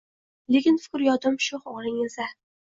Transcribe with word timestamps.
Lekin 0.55 0.79
fikru 0.85 1.05
yodim 1.09 1.37
„sho‘x“ 1.49 1.71
o‘g‘lingizda 1.75 2.29